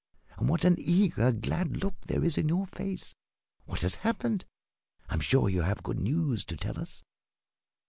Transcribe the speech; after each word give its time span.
And 0.37 0.49
what 0.49 0.65
an 0.65 0.77
eager, 0.79 1.31
glad 1.31 1.77
look 1.83 1.93
there 2.07 2.23
is 2.23 2.35
in 2.35 2.49
your 2.49 2.65
face! 2.65 3.13
What 3.65 3.81
has 3.81 3.93
happened? 4.01 4.45
I 5.07 5.13
am 5.13 5.19
sure 5.19 5.47
you 5.47 5.61
have 5.61 5.83
good 5.83 5.99
news 5.99 6.43
to 6.45 6.57
tell 6.57 6.79
us." 6.79 7.03